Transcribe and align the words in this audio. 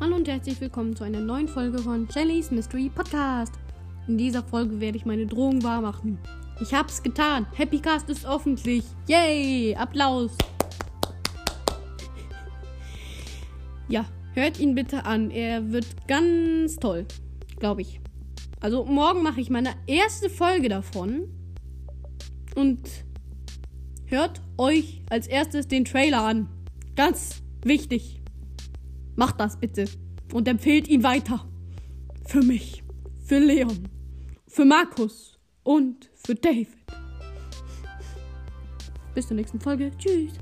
und 0.00 0.28
herzlich 0.28 0.60
willkommen 0.60 0.96
zu 0.96 1.04
einer 1.04 1.20
neuen 1.20 1.46
Folge 1.46 1.78
von 1.78 2.08
Shellys 2.10 2.50
Mystery 2.50 2.90
Podcast. 2.92 3.54
In 4.08 4.18
dieser 4.18 4.42
Folge 4.42 4.80
werde 4.80 4.98
ich 4.98 5.04
meine 5.04 5.26
Drohung 5.26 5.62
wahr 5.62 5.80
machen. 5.80 6.18
Ich 6.60 6.74
hab's 6.74 7.02
getan. 7.02 7.46
Happy 7.54 7.78
Cast 7.78 8.10
ist 8.10 8.26
öffentlich. 8.26 8.84
Yay! 9.06 9.76
Applaus! 9.76 10.32
Ja, 13.88 14.06
hört 14.32 14.58
ihn 14.58 14.74
bitte 14.74 15.04
an. 15.04 15.30
Er 15.30 15.70
wird 15.70 15.86
ganz 16.08 16.76
toll. 16.76 17.06
Glaube 17.58 17.82
ich. 17.82 18.00
Also 18.60 18.84
morgen 18.84 19.22
mache 19.22 19.40
ich 19.40 19.50
meine 19.50 19.74
erste 19.86 20.28
Folge 20.28 20.68
davon. 20.68 21.28
Und 22.54 22.80
hört 24.06 24.40
euch 24.58 25.02
als 25.10 25.26
erstes 25.26 25.68
den 25.68 25.84
Trailer 25.84 26.22
an. 26.22 26.48
Ganz 26.96 27.42
wichtig. 27.62 28.22
Macht 29.16 29.40
das 29.40 29.58
bitte. 29.58 29.86
Und 30.32 30.46
empfehlt 30.46 30.88
ihn 30.88 31.02
weiter. 31.02 31.46
Für 32.26 32.42
mich. 32.42 32.84
Für 33.24 33.38
Leon. 33.38 33.88
Für 34.46 34.64
Markus. 34.64 35.38
Und 35.62 36.10
für 36.14 36.34
David. 36.34 36.68
Bis 39.14 39.26
zur 39.26 39.36
nächsten 39.36 39.58
Folge. 39.58 39.90
Tschüss. 39.98 40.32